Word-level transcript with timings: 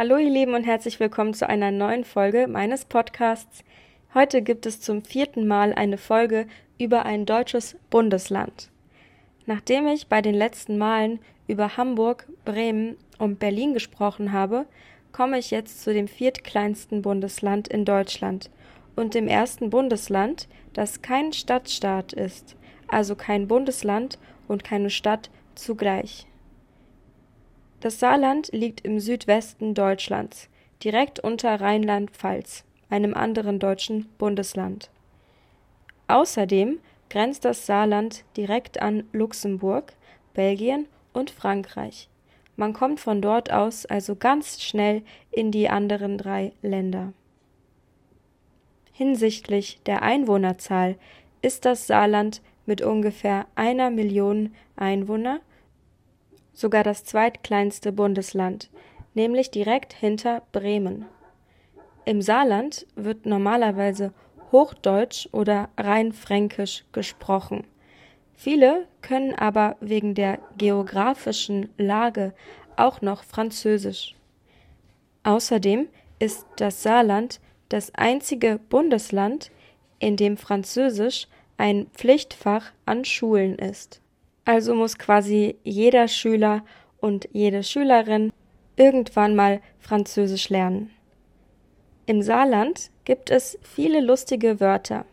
Hallo 0.00 0.16
ihr 0.16 0.30
Lieben 0.30 0.54
und 0.54 0.62
herzlich 0.62 1.00
willkommen 1.00 1.34
zu 1.34 1.48
einer 1.48 1.72
neuen 1.72 2.04
Folge 2.04 2.46
meines 2.46 2.84
Podcasts. 2.84 3.64
Heute 4.14 4.42
gibt 4.42 4.64
es 4.64 4.80
zum 4.80 5.02
vierten 5.02 5.48
Mal 5.48 5.74
eine 5.74 5.98
Folge 5.98 6.46
über 6.78 7.04
ein 7.04 7.26
deutsches 7.26 7.76
Bundesland. 7.90 8.70
Nachdem 9.46 9.88
ich 9.88 10.06
bei 10.06 10.22
den 10.22 10.36
letzten 10.36 10.78
Malen 10.78 11.18
über 11.48 11.76
Hamburg, 11.76 12.28
Bremen 12.44 12.96
und 13.18 13.40
Berlin 13.40 13.74
gesprochen 13.74 14.30
habe, 14.30 14.66
komme 15.10 15.36
ich 15.36 15.50
jetzt 15.50 15.82
zu 15.82 15.92
dem 15.92 16.06
viertkleinsten 16.06 17.02
Bundesland 17.02 17.66
in 17.66 17.84
Deutschland 17.84 18.50
und 18.94 19.14
dem 19.14 19.26
ersten 19.26 19.68
Bundesland, 19.68 20.46
das 20.74 21.02
kein 21.02 21.32
Stadtstaat 21.32 22.12
ist, 22.12 22.54
also 22.86 23.16
kein 23.16 23.48
Bundesland 23.48 24.16
und 24.46 24.62
keine 24.62 24.90
Stadt 24.90 25.28
zugleich. 25.56 26.27
Das 27.80 28.00
Saarland 28.00 28.50
liegt 28.52 28.80
im 28.80 28.98
Südwesten 28.98 29.74
Deutschlands, 29.74 30.48
direkt 30.82 31.20
unter 31.20 31.60
Rheinland-Pfalz, 31.60 32.64
einem 32.90 33.14
anderen 33.14 33.60
deutschen 33.60 34.08
Bundesland. 34.18 34.90
Außerdem 36.08 36.80
grenzt 37.08 37.44
das 37.44 37.66
Saarland 37.66 38.24
direkt 38.36 38.82
an 38.82 39.04
Luxemburg, 39.12 39.92
Belgien 40.34 40.86
und 41.12 41.30
Frankreich. 41.30 42.08
Man 42.56 42.72
kommt 42.72 42.98
von 42.98 43.22
dort 43.22 43.52
aus 43.52 43.86
also 43.86 44.16
ganz 44.16 44.60
schnell 44.60 45.02
in 45.30 45.52
die 45.52 45.68
anderen 45.68 46.18
drei 46.18 46.52
Länder. 46.62 47.12
Hinsichtlich 48.92 49.78
der 49.86 50.02
Einwohnerzahl 50.02 50.96
ist 51.40 51.64
das 51.64 51.86
Saarland 51.86 52.42
mit 52.66 52.82
ungefähr 52.82 53.46
einer 53.54 53.90
Million 53.90 54.52
Einwohner 54.74 55.40
sogar 56.58 56.82
das 56.82 57.04
zweitkleinste 57.04 57.92
Bundesland, 57.92 58.68
nämlich 59.14 59.52
direkt 59.52 59.92
hinter 59.92 60.42
Bremen. 60.50 61.06
Im 62.04 62.20
Saarland 62.20 62.84
wird 62.96 63.26
normalerweise 63.26 64.12
Hochdeutsch 64.50 65.28
oder 65.30 65.68
rein 65.76 66.12
Fränkisch 66.12 66.84
gesprochen. 66.90 67.64
Viele 68.34 68.88
können 69.02 69.34
aber 69.34 69.76
wegen 69.80 70.16
der 70.16 70.40
geografischen 70.56 71.68
Lage 71.78 72.34
auch 72.74 73.02
noch 73.02 73.22
Französisch. 73.22 74.16
Außerdem 75.22 75.86
ist 76.18 76.44
das 76.56 76.82
Saarland 76.82 77.40
das 77.68 77.94
einzige 77.94 78.58
Bundesland, 78.68 79.52
in 80.00 80.16
dem 80.16 80.36
Französisch 80.36 81.28
ein 81.56 81.86
Pflichtfach 81.92 82.72
an 82.84 83.04
Schulen 83.04 83.56
ist. 83.56 84.00
Also 84.48 84.74
muss 84.74 84.96
quasi 84.96 85.56
jeder 85.62 86.08
Schüler 86.08 86.64
und 87.00 87.28
jede 87.32 87.62
Schülerin 87.62 88.32
irgendwann 88.76 89.36
mal 89.36 89.60
Französisch 89.78 90.48
lernen. 90.48 90.90
Im 92.06 92.22
Saarland 92.22 92.90
gibt 93.04 93.30
es 93.30 93.58
viele 93.60 94.00
lustige 94.00 94.58
Wörter. 94.58 95.04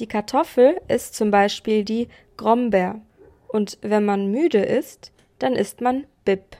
Die 0.00 0.08
Kartoffel 0.08 0.80
ist 0.88 1.14
zum 1.14 1.30
Beispiel 1.30 1.84
die 1.84 2.08
Grombeer 2.36 3.00
und 3.46 3.78
wenn 3.80 4.04
man 4.04 4.32
müde 4.32 4.58
ist, 4.58 5.12
dann 5.38 5.52
ist 5.52 5.80
man 5.80 6.08
Bib. 6.24 6.56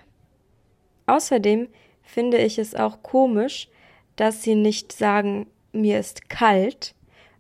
Außerdem 1.07 1.67
finde 2.05 2.39
ich 2.39 2.61
es 2.61 2.77
auch 2.77 3.03
komisch, 3.03 3.69
dass 4.15 4.45
sie 4.45 4.55
nicht 4.55 4.93
sagen, 4.93 5.49
mir 5.73 5.99
ist 5.99 6.31
kalt, 6.31 6.95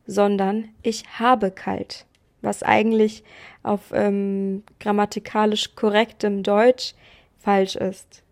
sondern 0.04 0.70
ich 0.82 1.04
habe 1.20 1.52
kalt 1.52 2.07
was 2.42 2.62
eigentlich 2.62 3.24
auf 3.62 3.92
ähm, 3.92 4.62
grammatikalisch 4.80 5.74
korrektem 5.74 6.42
Deutsch 6.42 6.94
falsch 7.38 7.76
ist. 7.76 8.22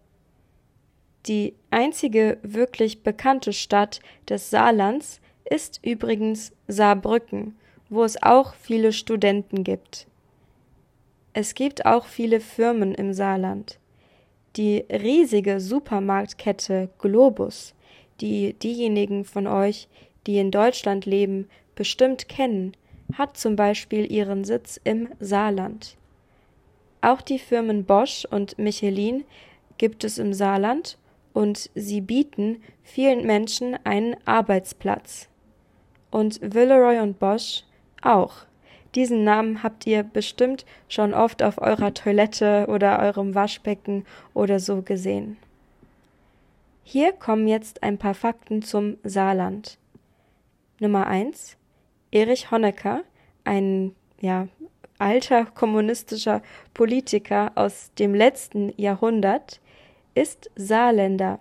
Die 1.27 1.55
einzige 1.71 2.39
wirklich 2.43 3.03
bekannte 3.03 3.53
Stadt 3.53 4.01
des 4.29 4.51
Saarlands 4.51 5.21
ist 5.45 5.81
übrigens 5.83 6.53
Saarbrücken, 6.69 7.57
wo 7.89 8.05
es 8.05 8.23
auch 8.23 8.55
viele 8.55 8.93
Studenten 8.93 9.65
gibt. 9.65 10.07
Es 11.33 11.55
gibt 11.55 11.85
auch 11.85 12.07
viele 12.07 12.41
Firmen 12.41 12.95
im 12.95 13.13
Saarland. 13.13 13.79
Die 14.57 14.85
riesige 14.91 15.61
Supermarktkette 15.61 16.89
Globus, 16.99 17.75
die 18.21 18.55
diejenigen 18.55 19.25
von 19.25 19.47
euch, 19.47 19.89
die 20.27 20.39
in 20.39 20.51
Deutschland 20.51 21.05
leben, 21.05 21.49
bestimmt 21.75 22.29
kennen, 22.29 22.73
hat 23.15 23.37
zum 23.37 23.57
Beispiel 23.57 24.11
ihren 24.11 24.45
Sitz 24.45 24.81
im 24.83 25.09
Saarland. 25.21 25.97
Auch 27.01 27.21
die 27.21 27.39
Firmen 27.39 27.85
Bosch 27.85 28.27
und 28.31 28.59
Michelin 28.59 29.25
gibt 29.79 30.05
es 30.05 30.19
im 30.19 30.33
Saarland 30.33 30.99
und 31.33 31.71
sie 31.75 32.01
bieten 32.01 32.63
vielen 32.83 33.27
Menschen 33.27 33.77
einen 33.85 34.17
Arbeitsplatz. 34.25 35.29
Und 36.11 36.41
Villeroy 36.41 37.01
und 37.01 37.19
Bosch 37.19 37.65
auch. 38.03 38.47
Diesen 38.95 39.25
Namen 39.25 39.63
habt 39.63 39.87
ihr 39.87 40.03
bestimmt 40.03 40.65
schon 40.89 41.13
oft 41.13 41.43
auf 41.43 41.61
eurer 41.61 41.93
Toilette 41.93 42.67
oder 42.69 43.01
eurem 43.01 43.35
Waschbecken 43.35 44.07
oder 44.33 44.59
so 44.59 44.81
gesehen. 44.81 45.37
Hier 46.83 47.13
kommen 47.13 47.47
jetzt 47.47 47.83
ein 47.83 47.99
paar 47.99 48.15
Fakten 48.15 48.63
zum 48.63 48.97
Saarland. 49.03 49.77
Nummer 50.81 51.07
eins 51.07 51.57
Erich 52.17 52.51
Honecker, 52.51 53.05
ein 53.45 53.95
ja, 54.23 54.49
alter 54.99 55.45
kommunistischer 55.45 56.41
Politiker 56.73 57.53
aus 57.57 57.93
dem 57.99 58.15
letzten 58.15 58.73
Jahrhundert, 58.81 59.61
ist 60.15 60.51
Saarländer. 60.57 61.41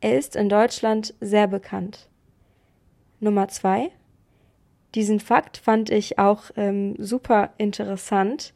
Er 0.00 0.16
ist 0.16 0.34
in 0.34 0.48
Deutschland 0.48 1.12
sehr 1.20 1.46
bekannt. 1.46 2.08
Nummer 3.20 3.48
zwei. 3.48 3.90
Diesen 4.94 5.20
Fakt 5.20 5.58
fand 5.58 5.90
ich 5.90 6.18
auch 6.18 6.44
ähm, 6.56 6.94
super 6.96 7.50
interessant, 7.58 8.54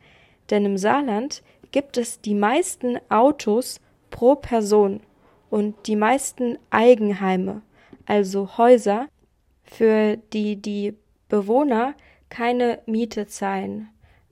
denn 0.49 0.65
im 0.65 0.79
Saarland 0.79 1.43
gibt 1.71 1.99
es 1.99 2.23
die 2.23 2.35
meisten 2.35 2.99
Autos 3.11 3.79
pro 4.09 4.37
Person 4.37 5.01
und 5.51 5.87
die 5.87 5.97
meisten 5.97 6.57
Eigenheime, 6.71 7.61
also 8.07 8.57
Häuser, 8.57 9.07
für 9.65 10.17
die 10.33 10.57
die 10.57 10.97
Bewohner 11.33 11.95
keine 12.29 12.83
Miete 12.85 13.27
zahlen, 13.27 13.89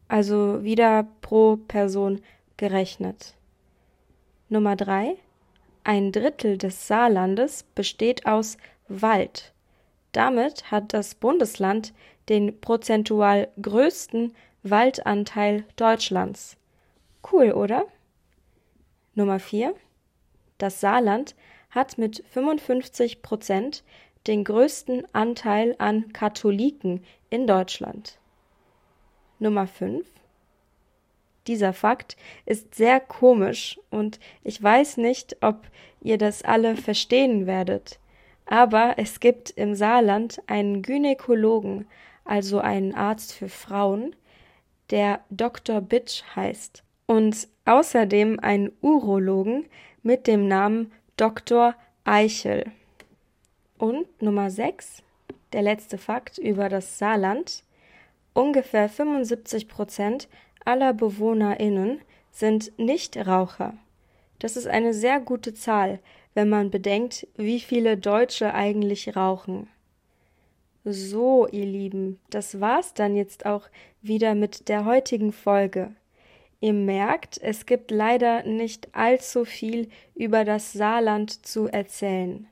also 0.06 0.62
wieder 0.62 1.08
pro 1.22 1.56
Person 1.56 2.20
gerechnet. 2.58 3.36
Nummer 4.50 4.76
drei: 4.76 5.16
Ein 5.82 6.12
Drittel 6.12 6.58
des 6.58 6.86
Saarlandes 6.86 7.62
besteht 7.74 8.26
aus 8.26 8.58
Wald. 8.86 9.54
Damit 10.12 10.70
hat 10.70 10.92
das 10.92 11.14
Bundesland 11.14 11.94
den 12.28 12.60
prozentual 12.60 13.48
größten 13.62 14.34
Waldanteil 14.62 15.64
Deutschlands. 15.76 16.58
Cool, 17.32 17.52
oder? 17.52 17.86
Nummer 19.14 19.40
vier: 19.40 19.74
Das 20.58 20.82
Saarland 20.82 21.34
hat 21.70 21.96
mit 21.96 22.22
55 22.28 23.22
Prozent 23.22 23.84
den 24.26 24.44
größten 24.44 25.06
Anteil 25.14 25.74
an 25.78 26.12
Katholiken 26.12 27.04
in 27.30 27.46
Deutschland. 27.46 28.18
Nummer 29.38 29.66
5. 29.66 30.06
Dieser 31.46 31.72
Fakt 31.72 32.16
ist 32.44 32.74
sehr 32.74 33.00
komisch 33.00 33.80
und 33.90 34.20
ich 34.44 34.62
weiß 34.62 34.98
nicht, 34.98 35.38
ob 35.40 35.66
ihr 36.02 36.18
das 36.18 36.42
alle 36.42 36.76
verstehen 36.76 37.46
werdet. 37.46 37.98
Aber 38.44 38.94
es 38.98 39.20
gibt 39.20 39.50
im 39.50 39.74
Saarland 39.74 40.42
einen 40.46 40.82
Gynäkologen, 40.82 41.86
also 42.24 42.58
einen 42.58 42.94
Arzt 42.94 43.32
für 43.32 43.48
Frauen, 43.48 44.14
der 44.90 45.20
Dr. 45.30 45.80
Bitsch 45.80 46.22
heißt. 46.36 46.82
Und 47.06 47.48
außerdem 47.64 48.38
einen 48.40 48.72
Urologen 48.82 49.66
mit 50.02 50.26
dem 50.26 50.46
Namen 50.46 50.92
Dr. 51.16 51.74
Eichel. 52.04 52.70
Und 53.80 54.20
Nummer 54.20 54.50
6, 54.50 55.02
der 55.54 55.62
letzte 55.62 55.96
Fakt 55.96 56.36
über 56.36 56.68
das 56.68 56.98
Saarland. 56.98 57.64
Ungefähr 58.34 58.90
75 58.90 59.68
Prozent 59.68 60.28
aller 60.66 60.92
BewohnerInnen 60.92 62.02
sind 62.30 62.78
Nichtraucher. 62.78 63.72
Das 64.38 64.58
ist 64.58 64.66
eine 64.66 64.92
sehr 64.92 65.18
gute 65.18 65.54
Zahl, 65.54 65.98
wenn 66.34 66.50
man 66.50 66.70
bedenkt, 66.70 67.26
wie 67.38 67.58
viele 67.58 67.96
Deutsche 67.96 68.52
eigentlich 68.52 69.16
rauchen. 69.16 69.66
So, 70.84 71.48
ihr 71.48 71.64
Lieben, 71.64 72.20
das 72.28 72.60
war's 72.60 72.92
dann 72.92 73.16
jetzt 73.16 73.46
auch 73.46 73.66
wieder 74.02 74.34
mit 74.34 74.68
der 74.68 74.84
heutigen 74.84 75.32
Folge. 75.32 75.90
Ihr 76.60 76.74
merkt, 76.74 77.40
es 77.42 77.64
gibt 77.64 77.90
leider 77.90 78.42
nicht 78.42 78.94
allzu 78.94 79.46
viel 79.46 79.88
über 80.14 80.44
das 80.44 80.74
Saarland 80.74 81.46
zu 81.46 81.66
erzählen. 81.66 82.46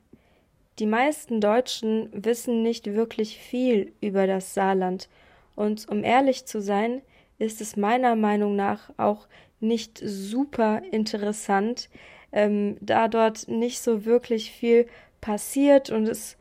Die 0.79 0.85
meisten 0.85 1.41
Deutschen 1.41 2.09
wissen 2.13 2.63
nicht 2.63 2.93
wirklich 2.93 3.37
viel 3.37 3.91
über 3.99 4.27
das 4.27 4.53
Saarland, 4.53 5.09
und 5.57 5.89
um 5.89 6.05
ehrlich 6.05 6.45
zu 6.45 6.61
sein, 6.61 7.01
ist 7.37 7.59
es 7.59 7.75
meiner 7.75 8.15
Meinung 8.15 8.55
nach 8.55 8.91
auch 8.95 9.27
nicht 9.59 9.99
super 10.01 10.81
interessant, 10.91 11.89
ähm, 12.31 12.77
da 12.79 13.09
dort 13.09 13.49
nicht 13.49 13.81
so 13.81 14.05
wirklich 14.05 14.51
viel 14.51 14.87
passiert 15.19 15.89
und 15.89 16.07
es, 16.07 16.37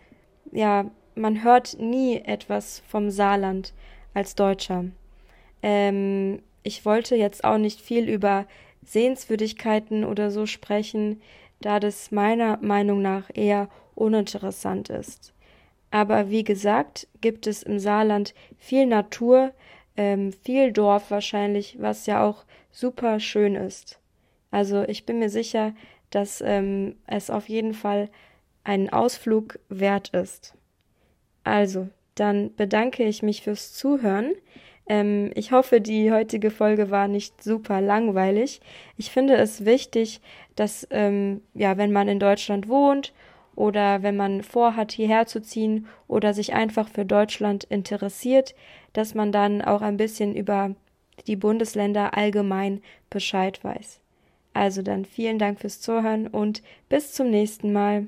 ja, 0.53 0.89
man 1.17 1.43
hört 1.43 1.81
nie 1.81 2.19
etwas 2.19 2.81
vom 2.87 3.11
Saarland 3.11 3.75
als 4.15 4.37
Deutscher. 4.37 4.85
Ähm, 5.65 6.41
ich 6.63 6.85
wollte 6.85 7.17
jetzt 7.17 7.43
auch 7.43 7.59
nicht 7.59 7.81
viel 7.81 8.09
über 8.09 8.47
Sehenswürdigkeiten 8.85 10.05
oder 10.05 10.31
so 10.31 10.47
sprechen, 10.47 11.21
da 11.61 11.81
das 11.81 12.13
meiner 12.13 12.59
Meinung 12.59 13.03
nach 13.03 13.31
eher 13.35 13.69
uninteressant 13.99 14.89
ist. 14.89 15.33
Aber 15.91 16.31
wie 16.31 16.45
gesagt, 16.45 17.09
gibt 17.21 17.47
es 17.47 17.63
im 17.63 17.79
Saarland 17.79 18.35
viel 18.59 18.87
Natur, 18.87 19.53
ähm, 19.97 20.33
viel 20.33 20.73
Dorf 20.73 21.11
wahrscheinlich, 21.11 21.77
was 21.81 22.07
ja 22.07 22.25
auch 22.25 22.45
super 22.71 23.21
schön 23.21 23.55
ist. 23.55 23.99
Also 24.51 24.83
ich 24.83 25.07
bin 25.07 25.19
mir 25.19 25.31
sicher, 25.31 25.75
dass 26.11 26.43
ähm, 26.45 26.97
es 27.07 27.31
auf 27.31 27.49
jeden 27.49 27.75
Fall 27.75 28.09
einen 28.65 28.91
Ausflug 28.91 29.59
wert 29.69 30.11
ist. 30.11 30.55
Also, 31.45 31.89
dann 32.15 32.55
bedanke 32.55 33.05
ich 33.05 33.23
mich 33.23 33.43
fürs 33.43 33.73
Zuhören. 33.73 34.35
Ähm, 34.89 35.31
ich 35.35 35.53
hoffe, 35.53 35.81
die 35.81 36.13
heutige 36.13 36.51
Folge 36.51 36.91
war 36.91 37.09
nicht 37.09 37.43
super 37.43 37.81
langweilig. 37.81 38.61
Ich 38.97 39.11
finde 39.11 39.37
es 39.37 39.65
wichtig, 39.65 40.21
dass, 40.57 40.87
ähm, 40.91 41.43
ja, 41.55 41.77
wenn 41.77 41.93
man 41.93 42.09
in 42.09 42.21
Deutschland 42.21 42.69
wohnt 42.69 43.13
oder 43.59 44.05
wenn 44.05 44.17
man 44.17 44.45
vorhat, 44.45 44.93
hierher 44.93 45.27
zu 45.27 45.43
ziehen 45.43 45.89
oder 46.07 46.33
sich 46.33 46.55
einfach 46.55 46.89
für 46.89 47.05
Deutschland 47.05 47.65
interessiert, 47.65 48.55
dass 48.93 49.17
man 49.17 49.33
dann 49.33 49.63
auch 49.63 49.83
ein 49.83 49.97
bisschen 49.97 50.37
über 50.37 50.77
die 51.27 51.35
Bundesländer 51.35 52.17
allgemein 52.17 52.81
Bescheid 53.11 53.63
weiß. 53.65 53.99
Also 54.55 54.83
dann 54.83 55.05
vielen 55.05 55.41
Dank 55.41 55.59
fürs 55.59 55.81
Zuhören 55.81 56.29
und 56.29 56.63
bis 56.89 57.13
zum 57.13 57.31
nächsten 57.31 57.73
Mal. 57.73 58.07